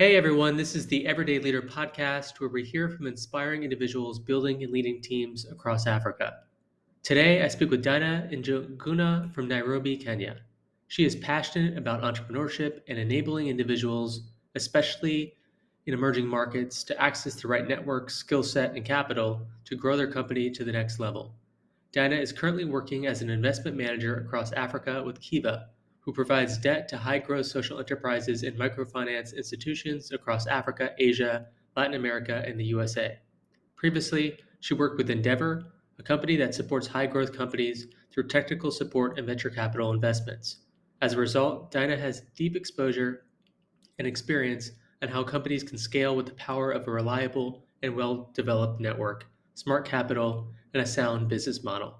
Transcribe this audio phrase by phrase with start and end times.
[0.00, 4.62] Hey everyone, this is the Everyday Leader podcast where we hear from inspiring individuals building
[4.62, 6.38] and leading teams across Africa.
[7.02, 10.38] Today I speak with Dinah Njuguna from Nairobi, Kenya.
[10.88, 14.22] She is passionate about entrepreneurship and enabling individuals,
[14.54, 15.34] especially
[15.84, 20.10] in emerging markets, to access the right network, skill set, and capital to grow their
[20.10, 21.34] company to the next level.
[21.92, 25.68] Dinah is currently working as an investment manager across Africa with Kiva,
[26.00, 31.94] who provides debt to high growth social enterprises and microfinance institutions across Africa, Asia, Latin
[31.94, 33.18] America, and the USA.
[33.76, 39.18] Previously, she worked with Endeavor, a company that supports high growth companies through technical support
[39.18, 40.58] and venture capital investments.
[41.02, 43.26] As a result, Dinah has deep exposure
[43.98, 44.70] and experience
[45.02, 49.26] on how companies can scale with the power of a reliable and well developed network,
[49.54, 51.94] smart capital, and a sound business model.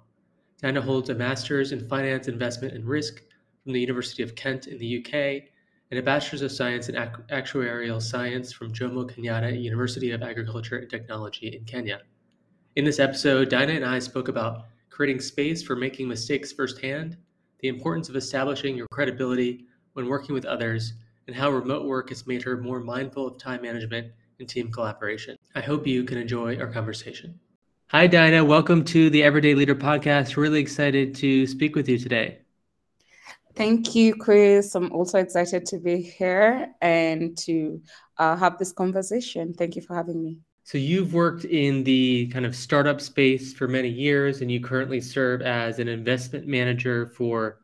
[0.61, 3.23] Dinah holds a master's in finance, investment, and risk
[3.63, 5.43] from the University of Kent in the UK
[5.91, 10.89] and a Bachelor's of Science in Actuarial Science from Jomo Kenyatta University of Agriculture and
[10.89, 12.01] Technology in Kenya.
[12.75, 17.17] In this episode, Dinah and I spoke about creating space for making mistakes firsthand,
[17.59, 20.93] the importance of establishing your credibility when working with others,
[21.27, 25.37] and how remote work has made her more mindful of time management and team collaboration.
[25.53, 27.39] I hope you can enjoy our conversation.
[27.87, 28.43] Hi, Dinah.
[28.43, 30.35] Welcome to the Everyday Leader podcast.
[30.35, 32.40] Really excited to speak with you today.
[33.55, 34.75] Thank you, Chris.
[34.75, 37.81] I'm also excited to be here and to
[38.17, 39.53] uh, have this conversation.
[39.53, 40.37] Thank you for having me.
[40.63, 45.01] So, you've worked in the kind of startup space for many years, and you currently
[45.01, 47.59] serve as an investment manager for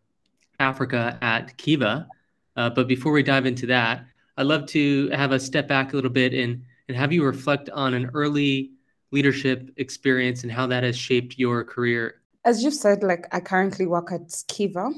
[0.60, 2.08] Africa at Kiva.
[2.56, 4.04] Uh, but before we dive into that,
[4.36, 7.70] I'd love to have a step back a little bit and, and have you reflect
[7.70, 8.72] on an early
[9.12, 12.22] leadership experience and how that has shaped your career.
[12.46, 14.92] As you've said, like I currently work at Kiva,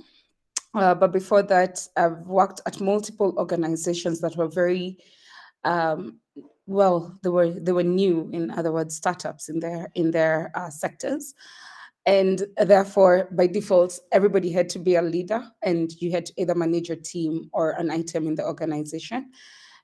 [0.73, 4.97] uh, but before that, I've worked at multiple organizations that were very
[5.63, 6.19] um,
[6.67, 7.17] well.
[7.23, 11.33] They were they were new, in other words, startups in their in their uh, sectors,
[12.05, 16.55] and therefore, by default, everybody had to be a leader, and you had to either
[16.55, 19.31] manage a team or an item in the organization.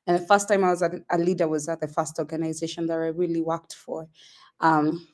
[0.08, 3.08] And the first time I was a leader was at the first organization that I
[3.08, 4.08] really worked for.
[4.60, 5.08] Um,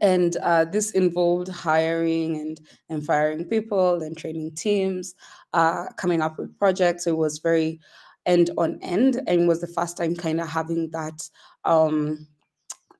[0.00, 5.14] and uh, this involved hiring and, and firing people and training teams,
[5.52, 7.06] uh, coming up with projects.
[7.06, 7.80] It was very
[8.26, 11.28] end on end and was the first time kind of having that
[11.64, 12.26] um,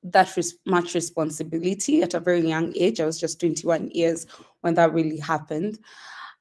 [0.03, 2.99] that res- much responsibility at a very young age.
[2.99, 4.25] I was just 21 years
[4.61, 5.79] when that really happened.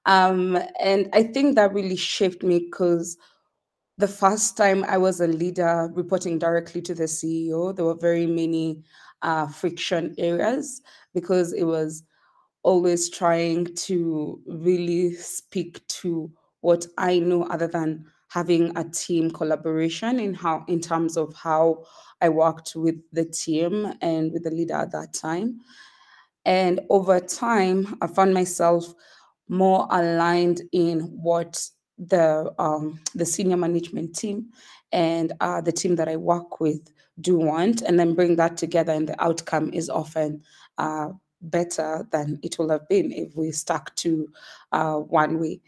[0.05, 3.17] Um, and I think that really shaped me because
[3.99, 8.27] the first time I was a leader reporting directly to the CEO, there were very
[8.27, 8.83] many
[9.23, 10.83] uh, friction areas
[11.15, 12.05] because it was
[12.63, 20.19] always trying to really speak to what I know other than having a team collaboration
[20.19, 21.85] in how in terms of how
[22.21, 25.61] I worked with the team and with the leader at that time.
[26.45, 28.95] And over time, I found myself
[29.49, 31.63] more aligned in what
[31.99, 34.51] the um, the senior management team
[34.93, 38.93] and uh, the team that I work with do want, and then bring that together,
[38.93, 40.43] and the outcome is often
[40.79, 41.09] uh,
[41.41, 44.29] better than it will have been if we stuck to
[44.73, 45.61] uh, one way.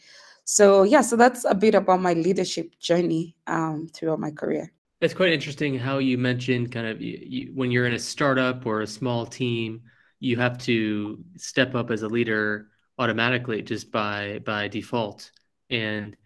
[0.44, 4.72] So yeah, so that's a bit about my leadership journey um, throughout my career.
[5.00, 8.64] It's quite interesting how you mentioned kind of you, you, when you're in a startup
[8.64, 9.82] or a small team,
[10.20, 12.68] you have to step up as a leader
[12.98, 15.30] automatically just by by default,
[15.68, 16.16] and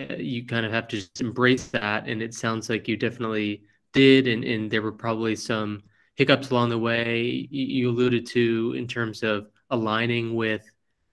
[0.00, 2.08] uh, you kind of have to just embrace that.
[2.08, 3.64] And it sounds like you definitely
[3.96, 5.82] did, and, and there were probably some
[6.14, 10.62] hiccups along the way you alluded to in terms of aligning with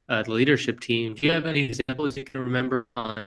[0.09, 1.15] uh, the leadership team.
[1.15, 3.25] Do you have any examples you can remember on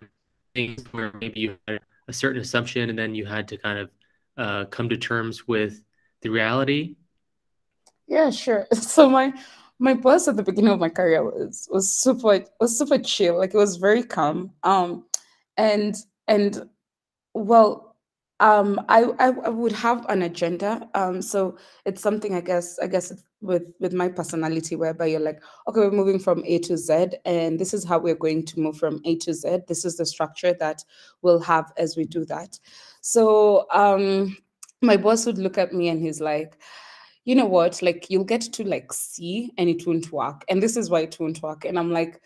[0.54, 3.90] things where maybe you had a certain assumption and then you had to kind of
[4.36, 5.82] uh, come to terms with
[6.20, 6.96] the reality?
[8.06, 8.66] Yeah, sure.
[8.74, 9.32] So my
[9.78, 13.38] my boss at the beginning of my career was was super was super chill.
[13.38, 14.52] Like it was very calm.
[14.62, 15.06] Um,
[15.56, 15.96] and
[16.28, 16.68] and
[17.34, 17.85] well,
[18.40, 20.88] um, I, I would have an agenda.
[20.94, 25.42] Um, so it's something I guess I guess with with my personality whereby you're like,
[25.68, 28.76] okay, we're moving from A to Z, and this is how we're going to move
[28.76, 29.58] from A to Z.
[29.68, 30.84] This is the structure that
[31.22, 32.58] we'll have as we do that.
[33.00, 34.36] So um,
[34.82, 36.58] my boss would look at me and he's like,
[37.24, 40.76] you know what, like you'll get to like C and it won't work, and this
[40.76, 41.64] is why it won't work.
[41.64, 42.20] And I'm like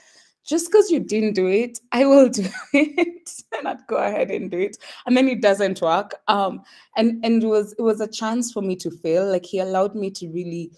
[0.44, 4.50] just because you didn't do it, I will do it, and I'd go ahead and
[4.50, 4.76] do it.
[5.06, 6.16] And then it doesn't work.
[6.28, 6.62] Um,
[6.96, 9.26] and and it was it was a chance for me to fail.
[9.30, 10.72] Like he allowed me to really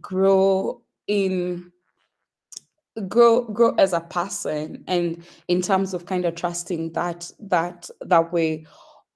[0.00, 1.70] grow in
[3.08, 8.32] grow grow as a person and in terms of kind of trusting that that that
[8.32, 8.64] way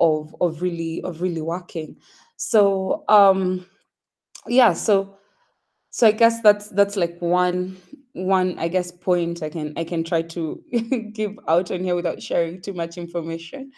[0.00, 1.96] of of really of really working.
[2.36, 3.66] So um
[4.46, 5.16] yeah, so
[5.90, 7.76] so I guess that's that's like one
[8.12, 10.62] one I guess point I can I can try to
[11.12, 13.72] give out on here without sharing too much information.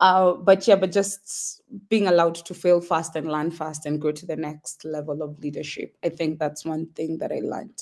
[0.00, 4.12] Uh, but yeah, but just being allowed to fail fast and learn fast and go
[4.12, 5.96] to the next level of leadership.
[6.04, 7.80] I think that's one thing that I learned.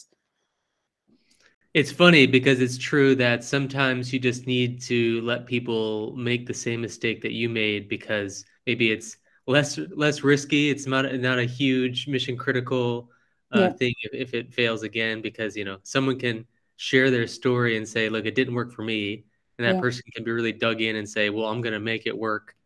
[1.75, 6.53] It's funny because it's true that sometimes you just need to let people make the
[6.55, 10.69] same mistake that you made because maybe it's less less risky.
[10.69, 13.11] It's not not a huge mission critical
[13.55, 13.73] uh, yeah.
[13.73, 16.45] thing if, if it fails again because you know someone can
[16.77, 19.25] share their story and say, "Look, it didn't work for me,"
[19.59, 19.81] and that yeah.
[19.81, 22.57] person can be really dug in and say, "Well, I'm going to make it work."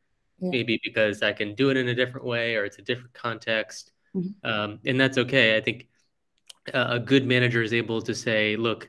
[0.41, 0.51] Yeah.
[0.51, 3.93] Maybe because I can do it in a different way or it's a different context,
[4.15, 4.49] mm-hmm.
[4.49, 5.57] um, and that's okay.
[5.57, 5.89] I think
[6.75, 8.89] uh, a good manager is able to say, "Look,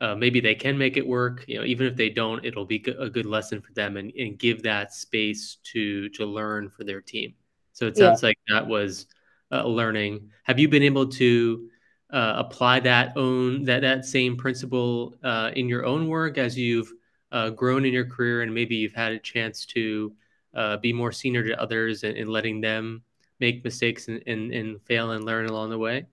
[0.00, 1.44] uh, maybe they can make it work.
[1.46, 4.38] You know, even if they don't, it'll be a good lesson for them and, and
[4.38, 7.34] give that space to to learn for their team.
[7.72, 8.28] So it sounds yeah.
[8.28, 9.06] like that was
[9.52, 10.30] uh, learning.
[10.44, 11.68] Have you been able to
[12.10, 16.92] uh, apply that own that that same principle uh, in your own work as you've
[17.32, 20.12] uh, grown in your career and maybe you've had a chance to
[20.54, 23.02] uh, be more senior to others and, and letting them
[23.40, 26.06] make mistakes and, and, and fail and learn along the way?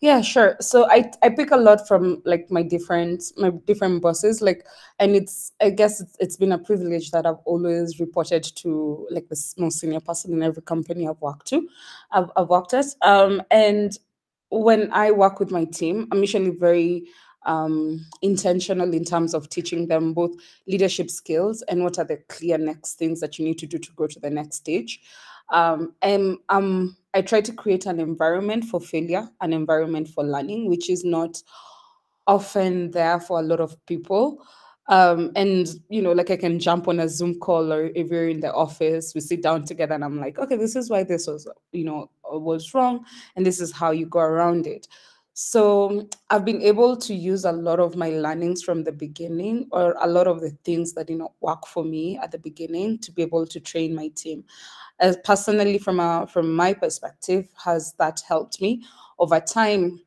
[0.00, 0.56] Yeah, sure.
[0.60, 4.66] So I I pick a lot from like my different my different bosses like
[4.98, 9.28] and it's I guess it's, it's been a privilege that I've always reported to like
[9.28, 11.68] the most senior person in every company I've worked to
[12.12, 13.92] I've, I've worked at um and
[14.48, 17.04] when I work with my team I'm usually very
[17.46, 20.32] um, intentional in terms of teaching them both
[20.66, 23.92] leadership skills and what are the clear next things that you need to do to
[23.92, 25.00] go to the next stage.
[25.50, 30.68] Um, and um, I try to create an environment for failure, an environment for learning,
[30.68, 31.42] which is not
[32.26, 34.44] often there for a lot of people.
[34.88, 38.28] Um, and you know, like I can jump on a Zoom call, or if you're
[38.28, 41.26] in the office, we sit down together, and I'm like, okay, this is why this
[41.26, 43.04] was, you know, was wrong,
[43.36, 44.88] and this is how you go around it.
[45.32, 49.94] So I've been able to use a lot of my learnings from the beginning, or
[50.00, 53.12] a lot of the things that did not work for me at the beginning, to
[53.12, 54.44] be able to train my team
[55.00, 58.82] as personally from a from my perspective has that helped me
[59.18, 60.00] over time.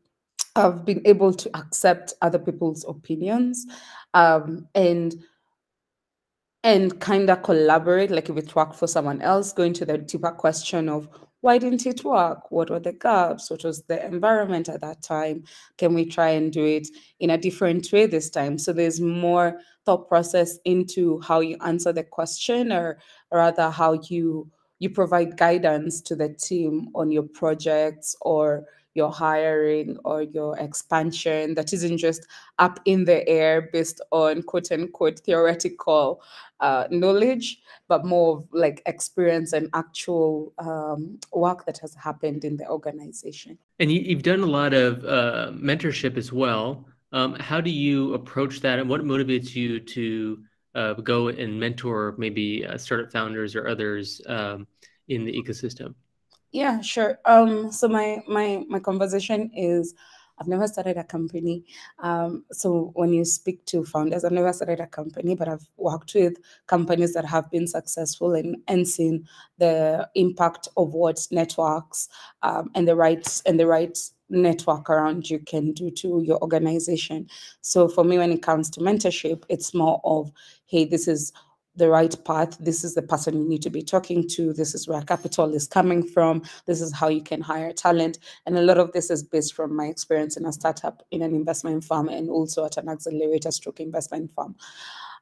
[0.56, 3.66] I've been able to accept other people's opinions
[4.13, 5.16] um, and
[6.63, 10.31] and kind of collaborate like if it worked for someone else going to the deeper
[10.31, 11.10] question of
[11.42, 12.50] why didn't it work?
[12.51, 13.50] What were the gaps?
[13.50, 15.44] What was the environment at that time?
[15.78, 16.88] Can we try and do it
[17.19, 18.57] in a different way this time?
[18.57, 22.98] So there's more thought process into how you answer the question or
[23.30, 24.50] rather how you
[24.83, 28.65] you provide guidance to the team on your projects or
[28.95, 32.27] your hiring or your expansion that isn't just
[32.59, 36.21] up in the air based on quote unquote theoretical
[36.59, 42.57] uh, knowledge, but more of like experience and actual um, work that has happened in
[42.57, 43.57] the organization.
[43.80, 46.85] And you, have done a lot of uh, mentorship as well.
[47.13, 50.44] Um, how do you approach that, and what motivates you to
[50.75, 54.67] uh, go and mentor maybe uh, startup founders or others um,
[55.07, 55.93] in the ecosystem?
[56.51, 57.19] Yeah, sure.
[57.25, 59.95] Um, so my my my conversation is
[60.39, 61.63] I've never started a company.
[61.99, 66.15] Um, so when you speak to founders, I've never started a company, but I've worked
[66.15, 66.37] with
[66.68, 69.27] companies that have been successful and, and seen
[69.57, 72.09] the impact of what networks
[72.42, 77.27] um, and the rights and the rights network around you can do to your organization.
[77.61, 80.31] So for me, when it comes to mentorship, it's more of,
[80.73, 81.31] hey, this is
[81.75, 82.57] the right path.
[82.59, 84.53] This is the person you need to be talking to.
[84.53, 86.42] This is where capital is coming from.
[86.65, 88.18] This is how you can hire talent.
[88.47, 91.35] And a lot of this is based from my experience in a startup, in an
[91.35, 94.56] investment firm, and also at an accelerator stroke investment firm.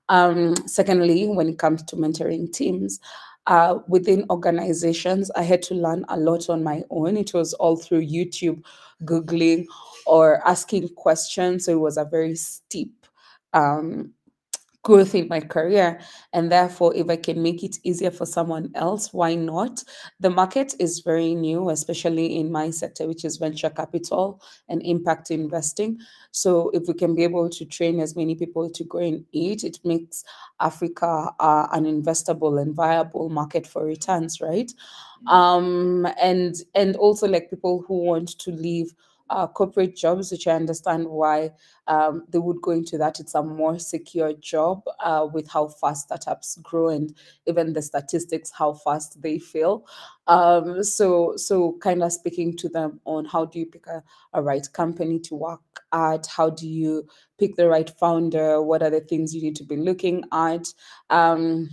[0.07, 3.01] Um, secondly, when it comes to mentoring teams,
[3.47, 7.17] uh, within organizations, I had to learn a lot on my own.
[7.17, 8.63] It was all through YouTube,
[9.03, 9.65] Googling,
[10.05, 11.65] or asking questions.
[11.65, 13.05] So it was a very steep
[13.53, 14.13] um,
[14.83, 15.99] growth in my career.
[16.33, 19.83] And therefore, if I can make it easier for someone else, why not?
[20.19, 25.31] The market is very new, especially in my sector, which is venture capital and impact
[25.31, 25.99] investing.
[26.31, 29.63] So, if we can be able to train as many people to go and eat,
[29.63, 30.23] it makes
[30.59, 34.67] Africa uh, an investable and viable market for returns, right?
[34.67, 35.27] Mm-hmm.
[35.27, 38.93] Um, and and also like people who want to leave
[39.31, 41.51] uh, corporate jobs, which I understand why
[41.87, 43.19] um, they would go into that.
[43.19, 47.15] It's a more secure job uh, with how fast startups grow and
[47.47, 49.87] even the statistics, how fast they fail.
[50.27, 54.41] Um, so, so kind of speaking to them on how do you pick a, a
[54.41, 55.61] right company to work
[55.93, 56.27] at?
[56.27, 57.07] How do you
[57.39, 58.61] pick the right founder?
[58.61, 60.67] What are the things you need to be looking at?
[61.09, 61.69] Um,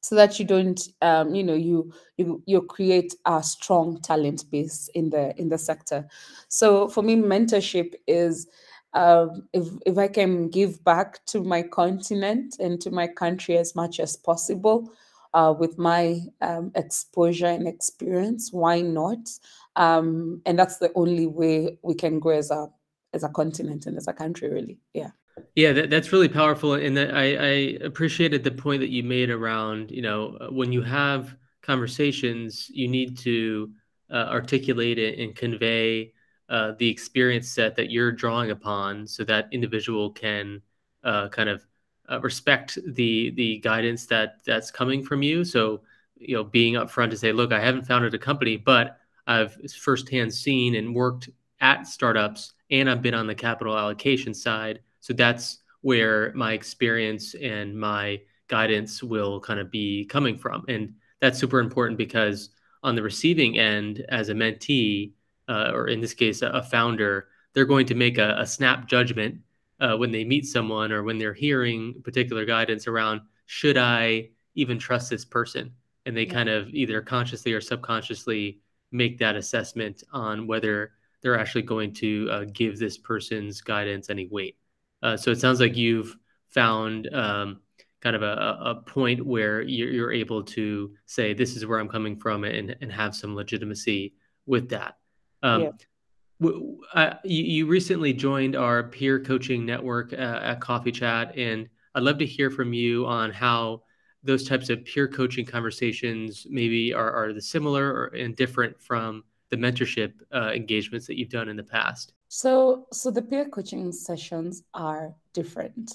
[0.00, 4.88] so that you don't um, you know you you you create a strong talent base
[4.94, 6.06] in the in the sector.
[6.48, 8.48] So for me mentorship is
[8.94, 13.76] um, if if i can give back to my continent and to my country as
[13.76, 14.90] much as possible
[15.32, 19.30] uh, with my um, exposure and experience why not?
[19.76, 22.68] Um, and that's the only way we can grow as a
[23.12, 24.78] as a continent and as a country really.
[24.94, 25.10] Yeah
[25.54, 27.50] yeah, that, that's really powerful, and that I, I
[27.84, 33.18] appreciated the point that you made around you know when you have conversations, you need
[33.18, 33.70] to
[34.10, 36.12] uh, articulate it and convey
[36.48, 40.60] uh, the experience set that you're drawing upon, so that individual can
[41.04, 41.66] uh, kind of
[42.10, 45.44] uh, respect the the guidance that that's coming from you.
[45.44, 45.82] So
[46.16, 50.32] you know, being upfront to say, look, I haven't founded a company, but I've firsthand
[50.34, 51.30] seen and worked
[51.60, 57.34] at startups, and I've been on the capital allocation side so that's where my experience
[57.34, 60.64] and my guidance will kind of be coming from.
[60.68, 62.50] And that's super important because
[62.82, 65.12] on the receiving end, as a mentee,
[65.48, 69.38] uh, or in this case, a, founder, they're going to make a, a snap judgment
[69.80, 74.78] uh, when they meet someone or when they're hearing particular guidance around should I even
[74.78, 75.72] trust this person?
[76.06, 76.32] And they yeah.
[76.32, 78.60] kind of either consciously or subconsciously
[78.92, 80.92] make that assessment on whether
[81.22, 84.56] they're actually going to uh, give this person's guidance any weight.
[85.02, 86.16] Uh, so it sounds like you've
[86.50, 87.60] found um,
[88.00, 91.88] kind of a, a point where you're, you're, able to say, this is where I'm
[91.88, 94.14] coming from and, and have some legitimacy
[94.46, 94.96] with that.
[95.42, 96.50] Um, yeah.
[96.94, 102.02] Uh, you, you, recently joined our peer coaching network uh, at Coffee Chat, and I'd
[102.02, 103.82] love to hear from you on how
[104.22, 109.24] those types of peer coaching conversations maybe are, are the similar or, and different from
[109.50, 112.14] the mentorship uh, engagements that you've done in the past?
[112.28, 115.92] So, so the peer coaching sessions are different.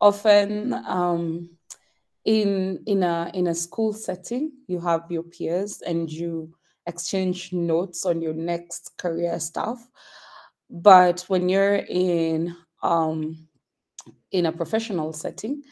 [0.00, 1.50] Often, um,
[2.24, 6.54] in in a in a school setting, you have your peers and you
[6.86, 9.86] exchange notes on your next career stuff.
[10.70, 13.48] But when you're in um,
[14.32, 15.62] in a professional setting,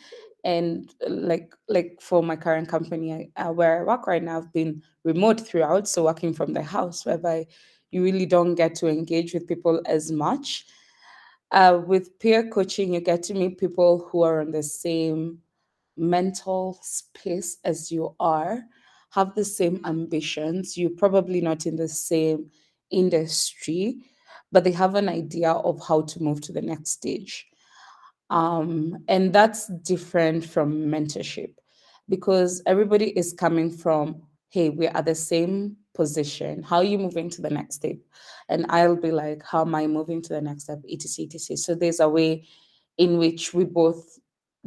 [0.44, 4.82] and like like for my current company uh, where I work right now, I've been
[5.04, 7.46] remote throughout, so working from the house, whereby
[7.90, 10.66] you really don't get to engage with people as much.
[11.52, 15.38] Uh, with peer coaching, you get to meet people who are in the same
[15.96, 18.62] mental space as you are,
[19.10, 20.78] have the same ambitions.
[20.78, 22.50] You're probably not in the same
[22.90, 23.96] industry,
[24.50, 27.46] but they have an idea of how to move to the next stage.
[28.30, 31.54] Um, and that's different from mentorship
[32.08, 36.62] because everybody is coming from, hey, we're at the same position.
[36.62, 37.96] How are you moving to the next step?
[38.48, 40.80] And I'll be like, how am I moving to the next step?
[40.90, 41.26] etc.
[41.34, 41.56] etc.
[41.56, 42.46] So there's a way
[42.98, 44.18] in which we both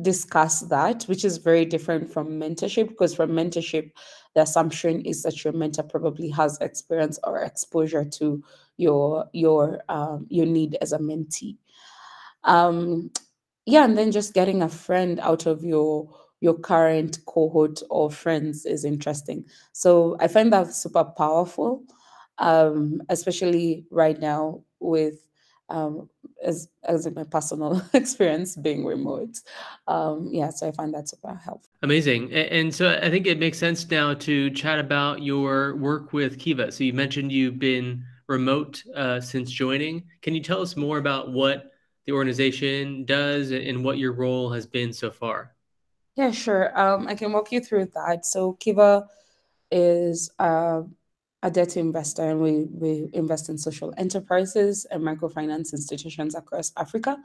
[0.02, 3.92] discuss that, which is very different from mentorship because from mentorship,
[4.34, 8.44] the assumption is that your mentor probably has experience or exposure to
[8.78, 11.58] your your um, your need as a mentee.
[12.44, 13.12] Um,
[13.66, 16.10] yeah and then just getting a friend out of your
[16.42, 19.46] your current cohort of friends is interesting.
[19.72, 21.84] So i find that super powerful
[22.38, 25.28] um, especially right now with
[25.70, 26.10] um,
[26.44, 29.42] as as in my personal experience being remote.
[29.88, 31.70] Um, yeah so i find that super helpful.
[31.82, 32.32] Amazing.
[32.34, 36.72] And so i think it makes sense now to chat about your work with kiva.
[36.72, 40.04] So you mentioned you've been remote uh, since joining.
[40.22, 41.72] Can you tell us more about what
[42.06, 45.56] the organization does and what your role has been so far.
[46.16, 46.78] Yeah, sure.
[46.80, 48.26] Um, I can walk you through that.
[48.26, 49.08] So Kiva
[49.72, 50.84] is uh,
[51.44, 57.18] a debt investor, and we we invest in social enterprises and microfinance institutions across Africa.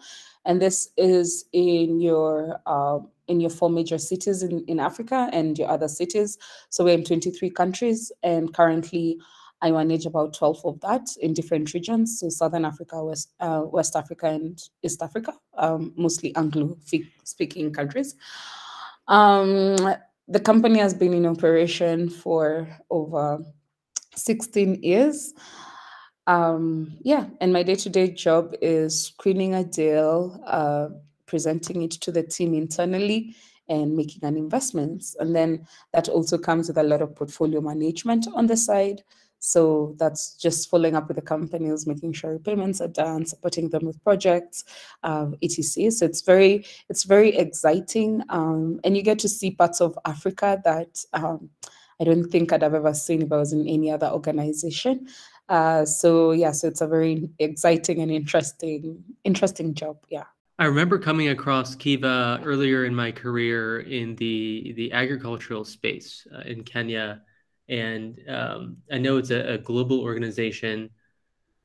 [0.45, 5.57] And this is in your uh, in your four major cities in, in Africa and
[5.57, 6.37] your other cities.
[6.69, 9.21] So we're in 23 countries, and currently
[9.63, 12.21] I manage about 12 of that in different regions.
[12.21, 16.79] So Southern Africa, West, uh, West Africa, and East Africa, um, mostly Anglo
[17.25, 18.15] speaking countries.
[19.09, 19.77] Um,
[20.29, 23.45] the company has been in operation for over
[24.15, 25.35] 16 years.
[26.27, 30.89] Um, yeah, and my day to day job is screening a deal, uh,
[31.27, 33.35] presenting it to the team internally,
[33.69, 35.05] and making an investment.
[35.19, 39.03] And then that also comes with a lot of portfolio management on the side.
[39.41, 43.87] So that's just following up with the companies, making sure payments are done, supporting them
[43.87, 44.65] with projects,
[45.03, 45.91] um, etc.
[45.91, 50.61] So it's very, it's very exciting, um, and you get to see parts of Africa
[50.65, 51.51] that um,
[52.01, 55.09] I don't think I'd have ever seen if I was in any other organization.
[55.49, 59.97] Uh, so yeah, so it's a very exciting and interesting, interesting job.
[60.09, 60.25] Yeah.
[60.61, 66.41] I remember coming across Kiva earlier in my career in the the agricultural space uh,
[66.41, 67.23] in Kenya,
[67.71, 70.91] and um, I know it's a, a, global organization.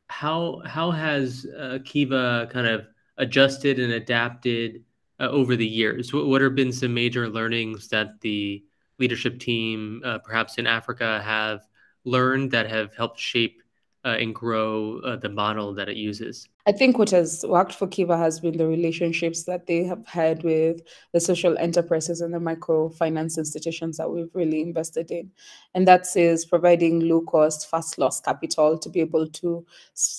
[0.07, 2.85] How how has uh, Kiva kind of
[3.17, 4.83] adjusted and adapted
[5.19, 6.13] uh, over the years?
[6.13, 8.63] What, what have been some major learnings that the
[8.99, 11.61] leadership team, uh, perhaps in Africa, have
[12.03, 13.63] learned that have helped shape
[14.05, 16.47] uh, and grow uh, the model that it uses?
[16.67, 20.41] I think what has worked for Kiva has been the relationships that they have had
[20.43, 20.81] with
[21.13, 25.31] the social enterprises and the microfinance institutions that we've really invested in.
[25.75, 29.63] And that is providing low cost, fast loss capital to be able to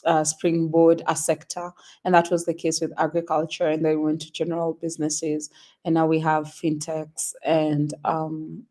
[0.05, 1.73] uh, springboard a sector.
[2.05, 3.67] And that was the case with agriculture.
[3.67, 5.51] And then we went to general businesses.
[5.85, 8.63] And now we have fintechs and um,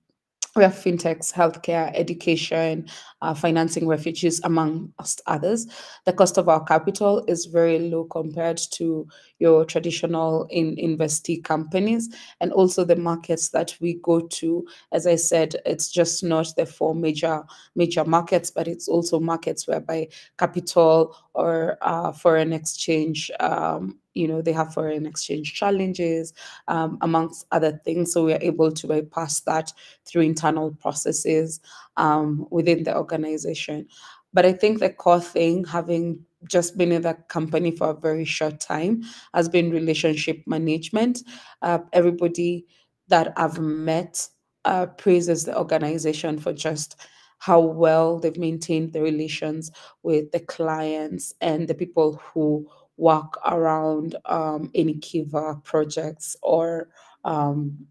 [0.56, 2.88] we have fintechs, healthcare, education,
[3.22, 4.94] uh, financing refugees, among
[5.28, 5.68] others.
[6.06, 9.06] The cost of our capital is very low compared to
[9.40, 12.08] your traditional in investee companies,
[12.40, 14.66] and also the markets that we go to.
[14.94, 17.44] As I said, it's just not the four major
[17.76, 20.08] major markets, but it's also markets whereby
[20.38, 26.34] capital or uh, foreign exchange um, you know they have foreign exchange challenges
[26.68, 28.12] um, amongst other things.
[28.14, 29.72] So we are able to bypass that
[30.06, 31.60] through internal processes
[31.98, 33.88] um, within the organization.
[34.34, 36.20] But i think the core thing having
[36.50, 39.02] just been in the company for a very short time
[39.34, 41.24] has been relationship management.
[41.62, 42.66] Uh, everybody
[43.08, 44.28] that i've met
[44.66, 46.96] uh, praises the organization for just
[47.40, 49.72] how well they've maintained the relations
[50.04, 56.90] with the clients and the people who work around um, any Kiva projects or
[57.24, 57.88] um,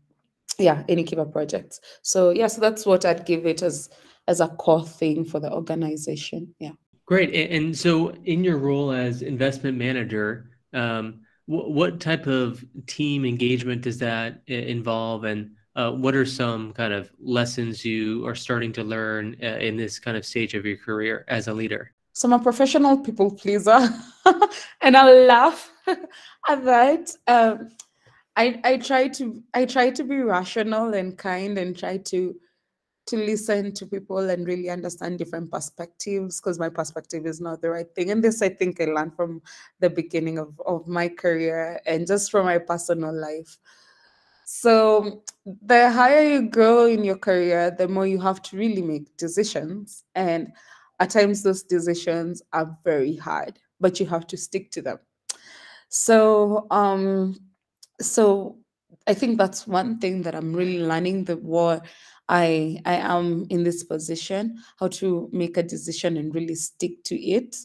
[0.58, 1.80] yeah, any Kiva projects.
[2.02, 3.90] So yeah, so that's what I'd give it as
[4.26, 6.54] as a core thing for the organization.
[6.58, 6.72] Yeah.
[7.06, 7.34] Great.
[7.50, 13.98] And so, in your role as investment manager, um, what type of team engagement does
[13.98, 19.36] that involve, and uh, what are some kind of lessons you are starting to learn
[19.42, 21.93] uh, in this kind of stage of your career as a leader?
[22.14, 23.88] So I'm a professional people pleaser,
[24.80, 25.70] and I laugh
[26.48, 27.10] at that.
[27.26, 27.70] Um,
[28.36, 32.34] I I try to I try to be rational and kind, and try to
[33.06, 37.68] to listen to people and really understand different perspectives because my perspective is not the
[37.68, 38.10] right thing.
[38.10, 39.42] And this I think I learned from
[39.80, 43.58] the beginning of, of my career and just from my personal life.
[44.46, 49.16] So the higher you go in your career, the more you have to really make
[49.16, 50.04] decisions.
[50.14, 50.52] And
[51.00, 54.98] at times those decisions are very hard but you have to stick to them.
[55.88, 57.36] So um
[58.00, 58.58] so
[59.06, 61.80] i think that's one thing that i'm really learning the more
[62.28, 67.14] i i am in this position how to make a decision and really stick to
[67.16, 67.56] it.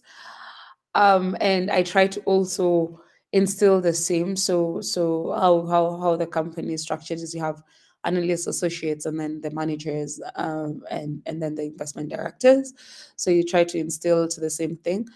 [0.93, 2.99] Um and i try to also
[3.31, 4.35] instill the same.
[4.35, 7.61] So so how how how the company is structured is you have
[8.05, 12.73] analyst associates and then the managers um, and and then the investment directors.
[13.15, 15.07] So you try to instill to the same thing.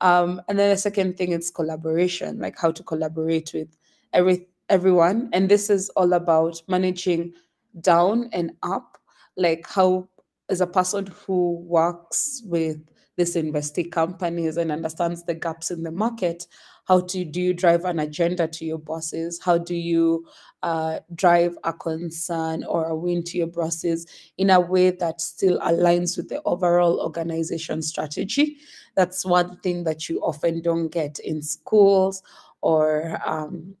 [0.00, 3.76] Um, and then the second thing is collaboration like how to collaborate with
[4.12, 5.28] every everyone.
[5.32, 7.34] And this is all about managing
[7.80, 8.98] down and up
[9.36, 10.08] like how
[10.48, 12.78] as a person who works with
[13.16, 16.46] these investee companies and understands the gaps in the market
[16.90, 20.26] how to do you drive an agenda to your bosses how do you
[20.62, 24.06] uh, drive a concern or a win to your bosses
[24.38, 28.58] in a way that still aligns with the overall organization strategy.
[28.94, 32.22] That's one thing that you often don't get in schools,
[32.60, 33.74] or um,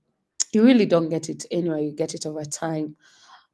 [0.52, 1.80] you really don't get it anywhere.
[1.80, 2.96] You get it over time.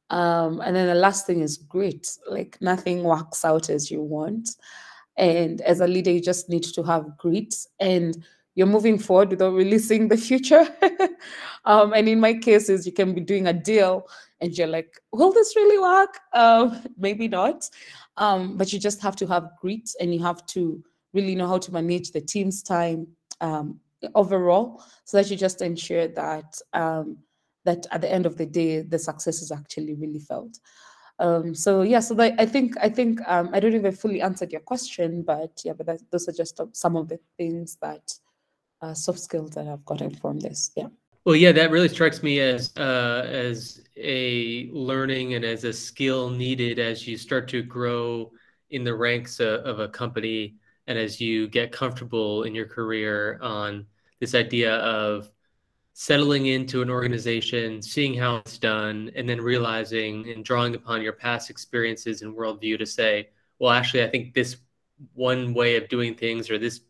[0.09, 2.09] Um, and then the last thing is great.
[2.29, 4.49] Like nothing works out as you want.
[5.17, 8.23] And as a leader, you just need to have grit and
[8.57, 10.67] you're moving forward without releasing the future.
[11.65, 14.09] um, and in my cases, you can be doing a deal
[14.41, 16.17] and you're like, will this really work?
[16.33, 17.69] Um, maybe not.
[18.17, 21.59] Um, but you just have to have grit and you have to really know how
[21.59, 23.05] to manage the team's time
[23.41, 23.79] um,
[24.15, 27.17] overall so that you just ensure that um,
[27.63, 30.57] that at the end of the day, the success is actually really felt.
[31.19, 34.61] Um, so yeah, so I think I think um, I don't even fully answered your
[34.61, 38.13] question, but yeah, but that, those are just some of the things that
[38.81, 40.71] uh, soft skills that I've gotten from this.
[40.75, 40.87] Yeah.
[41.25, 46.29] Well, yeah, that really strikes me as uh, as a learning and as a skill
[46.29, 48.31] needed as you start to grow
[48.69, 50.55] in the ranks of, of a company
[50.87, 53.85] and as you get comfortable in your career on
[54.19, 55.29] this idea of
[55.93, 61.13] settling into an organization, seeing how it's done, and then realizing and drawing upon your
[61.13, 64.57] past experiences and worldview to say, well, actually, I think this
[65.13, 66.81] one way of doing things or this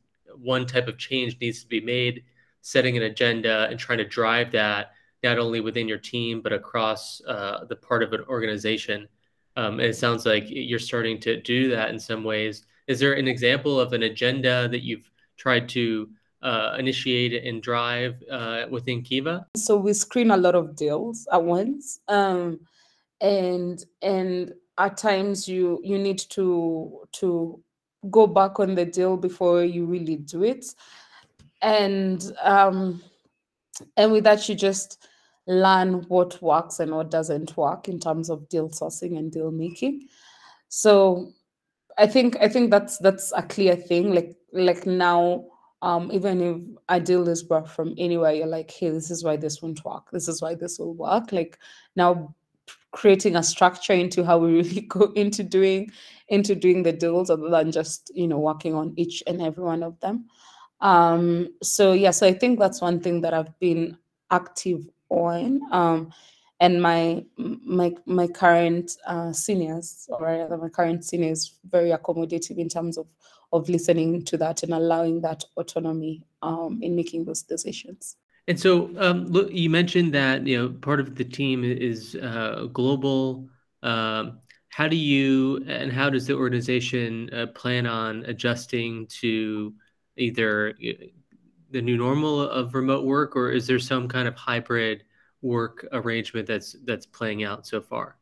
[0.41, 2.23] one type of change needs to be made
[2.61, 4.91] setting an agenda and trying to drive that
[5.23, 9.07] not only within your team but across uh, the part of an organization.
[9.55, 12.65] Um, and it sounds like you're starting to do that in some ways.
[12.87, 16.09] Is there an example of an agenda that you've tried to
[16.41, 19.47] uh, initiate and drive uh, within Kiva?
[19.55, 22.59] So we screen a lot of deals at once, um,
[23.21, 27.63] and and at times you you need to to
[28.09, 30.65] go back on the deal before you really do it,
[31.61, 33.01] and um,
[33.95, 35.07] and with that you just
[35.47, 40.07] learn what works and what doesn't work in terms of deal sourcing and deal making.
[40.67, 41.31] So
[41.97, 44.13] I think I think that's that's a clear thing.
[44.13, 45.45] Like like now
[45.81, 49.37] um, even if a deal is brought from anywhere, you're like, hey, this is why
[49.37, 50.09] this won't work.
[50.11, 51.31] This is why this will work.
[51.31, 51.59] Like
[51.95, 52.33] now
[52.91, 55.89] creating a structure into how we really go into doing
[56.29, 59.83] into doing the deals other than just you know working on each and every one
[59.83, 60.25] of them
[60.81, 63.97] um so yeah so i think that's one thing that i've been
[64.31, 66.11] active on um
[66.59, 72.67] and my my my current uh, seniors or rather my current seniors very accommodative in
[72.67, 73.07] terms of
[73.53, 78.17] of listening to that and allowing that autonomy um, in making those decisions.
[78.47, 82.67] And so, um, look, you mentioned that you know part of the team is uh,
[82.71, 83.49] global.
[83.83, 89.73] Um, how do you and how does the organization uh, plan on adjusting to
[90.15, 91.05] either uh,
[91.71, 95.03] the new normal of remote work, or is there some kind of hybrid
[95.41, 98.17] work arrangement that's that's playing out so far?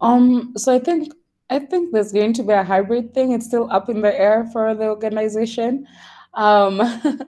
[0.00, 1.12] Um, so I think
[1.50, 3.32] I think there's going to be a hybrid thing.
[3.32, 5.86] It's still up in the air for the organization.
[6.34, 6.80] Um,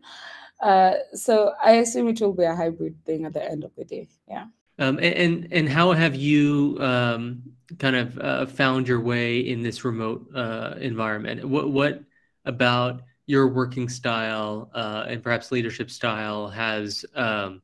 [0.63, 3.85] uh, so I assume it will be a hybrid thing at the end of the
[3.85, 4.09] day.
[4.29, 4.47] Yeah.
[4.79, 7.43] Um, and and how have you um,
[7.79, 11.45] kind of uh, found your way in this remote uh, environment?
[11.45, 12.03] What what
[12.47, 17.63] about your working style uh, and perhaps leadership style has um,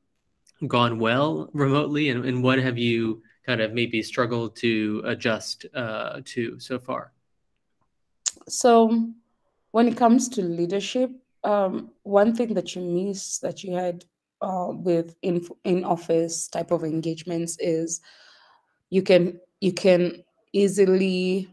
[0.69, 6.21] gone well remotely, and, and what have you kind of maybe struggled to adjust uh,
[6.25, 7.13] to so far?
[8.49, 9.11] So,
[9.71, 11.11] when it comes to leadership,
[11.47, 14.05] um, one thing that you miss that you had
[14.43, 18.01] uh, with in in office type of engagements is
[18.91, 21.49] you can you can easily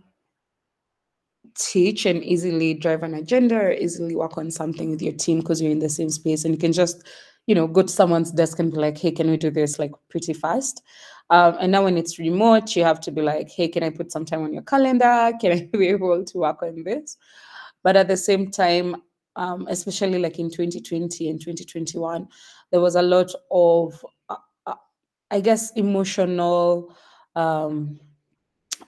[1.58, 5.62] teach and easily drive an agenda or easily work on something with your team because
[5.62, 7.08] you're in the same space and you can just
[7.46, 9.92] you know go to someone's desk and be like hey can we do this like
[10.10, 10.82] pretty fast
[11.30, 14.12] um, and now when it's remote, you have to be like, hey, can I put
[14.12, 15.32] some time on your calendar?
[15.40, 17.18] Can I be able to work on this?
[17.82, 18.98] But at the same time,
[19.36, 22.28] um, especially like in 2020 and 2021,
[22.72, 24.36] there was a lot of, uh,
[24.68, 24.76] uh,
[25.32, 26.96] I guess, emotional
[27.36, 28.00] um,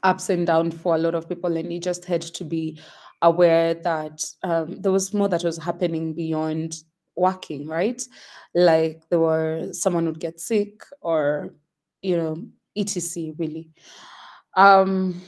[0.04, 1.56] ups and downs for a lot of people.
[1.58, 2.80] And you just had to be
[3.22, 6.76] aware that um, there was more that was happening beyond
[7.16, 8.02] working, right?
[8.54, 11.54] Like there were someone would get sick or
[12.02, 12.38] you know,
[12.76, 13.34] etc.
[13.38, 13.70] Really,
[14.56, 15.22] um,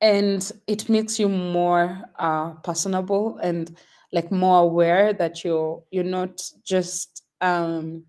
[0.00, 3.76] and it makes you more uh, personable and
[4.12, 8.04] like more aware that you're you're not just um,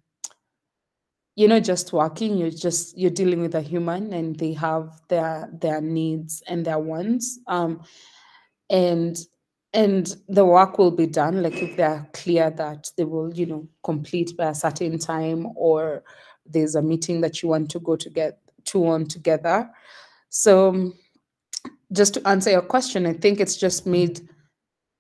[1.35, 5.49] you're not just working you're just you're dealing with a human and they have their
[5.53, 7.81] their needs and their wants um
[8.69, 9.17] and
[9.71, 13.67] and the work will be done like if they're clear that they will you know
[13.83, 16.03] complete by a certain time or
[16.45, 19.69] there's a meeting that you want to go to get to on together.
[20.29, 20.93] So
[21.91, 24.27] just to answer your question, I think it's just made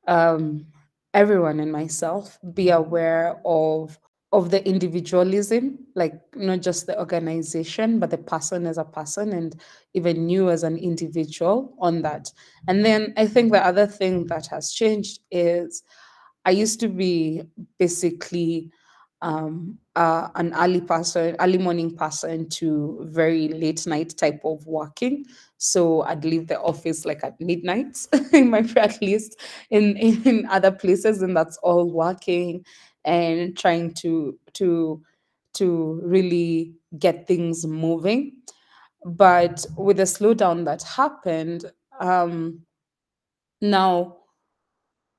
[0.07, 0.65] um,
[1.13, 3.99] everyone and myself be aware of
[4.31, 9.59] of the individualism, like not just the organization, but the person as a person, and
[9.95, 12.31] even you as an individual on that.
[12.67, 15.81] And then I think the other thing that has changed is
[16.45, 17.41] I used to be
[17.79, 18.71] basically
[19.21, 25.25] um, uh, an early person, early morning person to very late night type of working.
[25.57, 27.97] So I'd leave the office like at midnight
[28.33, 32.65] in my at least in, in other places, and that's all working
[33.05, 35.01] and trying to to
[35.55, 38.33] to really get things moving.
[39.05, 41.65] But with the slowdown that happened,
[41.99, 42.61] um,
[43.61, 44.17] now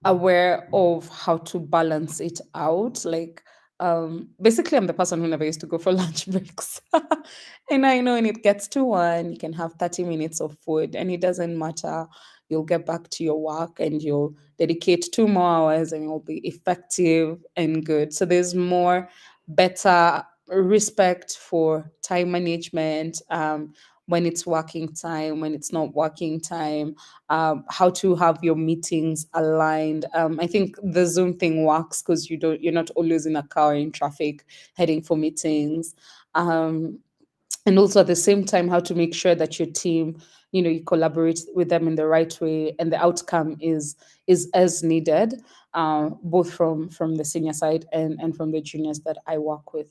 [0.04, 3.42] aware of how to balance it out, like
[3.80, 6.80] um, basically I'm the person who never used to go for lunch breaks.
[7.70, 10.94] and I know when it gets to one, you can have 30 minutes of food
[10.94, 12.06] and it doesn't matter.
[12.48, 16.38] You'll get back to your work and you'll dedicate two more hours and you'll be
[16.46, 18.12] effective and good.
[18.12, 19.08] So there's more
[19.48, 23.72] better respect for time management, um,
[24.10, 26.96] when it's working time, when it's not working time,
[27.28, 30.04] um, how to have your meetings aligned.
[30.14, 33.42] Um, I think the Zoom thing works because you don't you're not always in a
[33.44, 34.44] car in traffic
[34.76, 35.94] heading for meetings.
[36.34, 36.98] Um,
[37.66, 40.20] and also at the same time, how to make sure that your team,
[40.50, 43.94] you know, you collaborate with them in the right way and the outcome is
[44.26, 45.34] is as needed,
[45.74, 49.72] uh, both from from the senior side and and from the juniors that I work
[49.72, 49.86] with.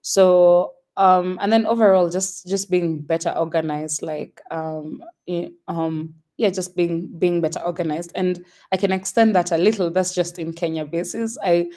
[0.00, 5.02] So um, and then overall just just being better organized like um,
[5.68, 8.12] um, yeah just being being better organized.
[8.14, 11.38] And i can extend that a little that's just in kenya basis.
[11.42, 11.70] I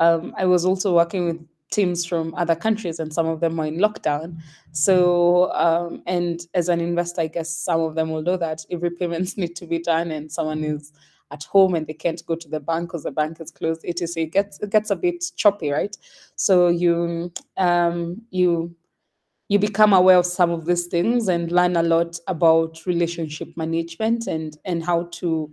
[0.00, 3.66] um, i was also working with teams from other countries and some of them were
[3.66, 4.38] in lockdown.
[4.72, 8.80] So um, and as an investor i guess some of them will know that if
[8.80, 10.92] repayments need to be done and someone is
[11.30, 14.22] at home and they can't go to the bank because the bank is closed etc
[14.24, 15.96] it gets it gets a bit choppy right?
[16.36, 18.74] So you um you
[19.48, 24.26] you become aware of some of these things and learn a lot about relationship management
[24.26, 25.50] and and how to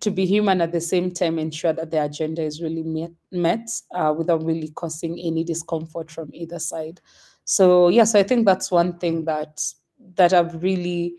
[0.00, 3.68] to be human at the same time ensure that the agenda is really met, met
[3.94, 7.00] uh, without really causing any discomfort from either side.
[7.44, 9.60] So yes i think that's one thing that
[10.14, 11.14] that i've really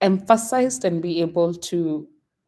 [0.00, 2.06] emphasized and be able to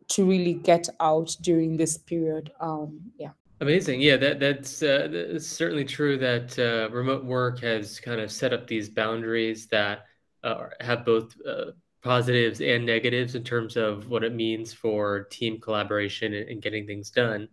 [0.08, 2.52] to really get out during this period.
[2.60, 3.30] Um, yeah.
[3.60, 4.02] Amazing.
[4.02, 6.18] Yeah, that that's, uh, that's certainly true.
[6.18, 10.04] That uh, remote work has kind of set up these boundaries that
[10.44, 15.58] uh, have both uh, positives and negatives in terms of what it means for team
[15.60, 17.48] collaboration and, getting things done.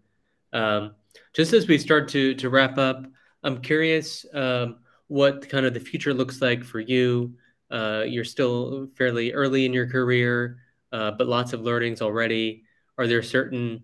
[0.52, 0.94] Um,
[1.34, 3.04] just as we start to to wrap up,
[3.44, 7.34] I'm curious um, what kind of the future looks like for you.
[7.72, 10.58] Uh, you're still fairly early in your career
[10.94, 12.64] uh, but lots of learnings already.
[12.98, 13.84] Are there certain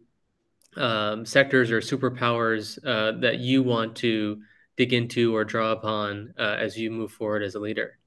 [0.78, 4.42] um, sectors or superpowers uh, that you want to
[4.78, 7.98] dig into or draw upon uh, as you move forward as a leader?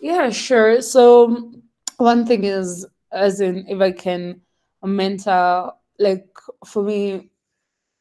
[0.00, 0.80] Yeah, sure.
[0.80, 1.52] So
[1.96, 4.40] one thing is, as in, if I can
[4.84, 6.28] mentor, like
[6.64, 7.30] for me,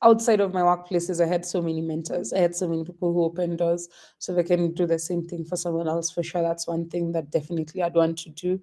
[0.03, 2.31] outside of my workplaces, I had so many mentors.
[2.31, 3.89] I had so many people who opened doors.
[4.19, 6.89] So if I can do the same thing for someone else, for sure, that's one
[6.89, 8.61] thing that definitely I'd want to do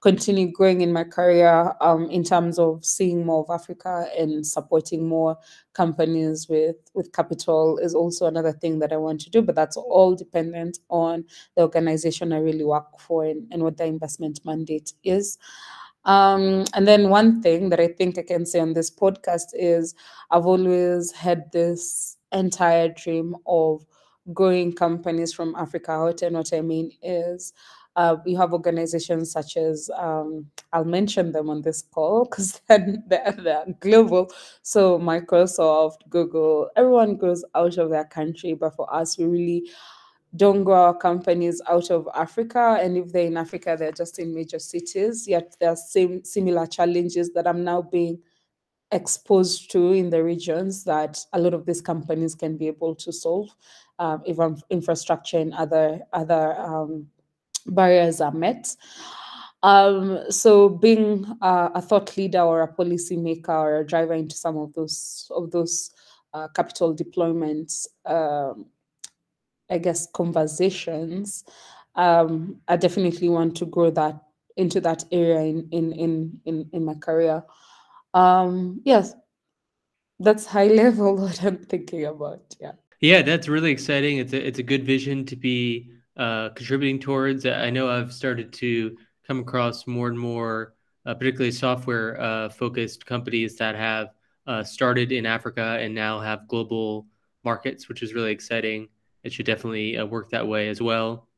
[0.00, 5.08] continue growing in my career um, in terms of seeing more of Africa and supporting
[5.08, 5.36] more
[5.72, 9.42] companies with with capital is also another thing that I want to do.
[9.42, 11.24] But that's all dependent on
[11.56, 15.38] the organization I really work for and, and what the investment mandate is.
[16.04, 19.94] Um, and then one thing that I think I can say on this podcast is
[20.30, 23.84] I've always had this entire dream of
[24.32, 26.22] growing companies from Africa out.
[26.22, 27.52] And what I mean is
[27.98, 32.96] uh, we have organizations such as, um, I'll mention them on this call because they're,
[33.08, 34.30] they're, they're, global.
[34.62, 38.54] So, Microsoft, Google, everyone goes out of their country.
[38.54, 39.70] But for us, we really
[40.36, 42.78] don't grow our companies out of Africa.
[42.80, 45.26] And if they're in Africa, they're just in major cities.
[45.26, 48.20] Yet there are similar challenges that I'm now being
[48.92, 53.12] exposed to in the regions that a lot of these companies can be able to
[53.12, 53.48] solve.
[53.98, 57.08] Um, even infrastructure and other other um,
[57.68, 58.74] barriers are met.
[59.62, 64.36] Um, so being uh, a thought leader or a policy maker or a driver into
[64.36, 65.90] some of those of those
[66.32, 68.66] uh, capital deployments, um,
[69.70, 71.44] I guess conversations,
[71.96, 74.22] um, I definitely want to grow that
[74.56, 77.42] into that area in in in in, in my career.
[78.14, 79.14] Um, yes,
[80.20, 82.54] that's high level what I'm thinking about.
[82.60, 82.72] Yeah.
[83.00, 84.18] Yeah, that's really exciting.
[84.18, 87.46] It's a it's a good vision to be uh, contributing towards.
[87.46, 90.74] I know I've started to come across more and more,
[91.06, 94.08] uh, particularly software uh, focused companies that have
[94.46, 97.06] uh, started in Africa and now have global
[97.44, 98.88] markets, which is really exciting.
[99.22, 101.28] It should definitely uh, work that way as well.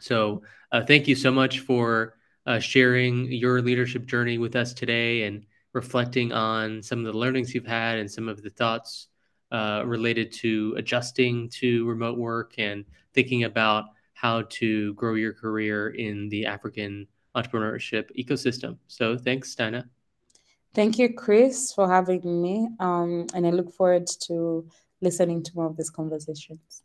[0.00, 0.42] So,
[0.86, 2.16] thank you so much for
[2.58, 7.66] sharing your leadership journey with us today and reflecting on some of the learnings you've
[7.66, 9.08] had and some of the thoughts
[9.52, 12.84] related to adjusting to remote work and
[13.14, 13.86] thinking about
[14.16, 18.78] how to grow your career in the African entrepreneurship ecosystem.
[18.86, 19.90] So thanks, Dinah.
[20.72, 22.66] Thank you, Chris, for having me.
[22.80, 24.66] Um, and I look forward to
[25.02, 26.82] listening to more of these conversations.